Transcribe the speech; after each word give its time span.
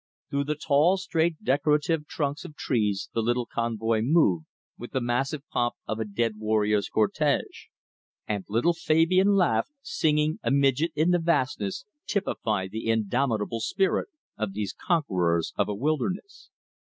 Through 0.31 0.45
the 0.45 0.55
tall, 0.55 0.97
straight, 0.97 1.43
decorative 1.43 2.07
trunks 2.07 2.43
of 2.43 2.55
trees 2.55 3.11
the 3.13 3.21
little 3.21 3.45
convoy 3.45 4.01
moved 4.03 4.47
with 4.75 4.93
the 4.93 4.99
massive 4.99 5.47
pomp 5.49 5.75
of 5.87 5.99
a 5.99 6.05
dead 6.05 6.37
warrior's 6.39 6.89
cortege. 6.89 7.67
And 8.27 8.43
little 8.49 8.73
Fabian 8.73 9.35
Laveque, 9.35 9.69
singing, 9.83 10.39
a 10.41 10.49
midget 10.49 10.91
in 10.95 11.11
the 11.11 11.19
vastness, 11.19 11.85
typified 12.07 12.71
the 12.71 12.87
indomitable 12.87 13.59
spirit 13.59 14.09
of 14.39 14.53
these 14.53 14.73
conquerors 14.73 15.53
of 15.55 15.69
a 15.69 15.75
wilderness. 15.75 16.49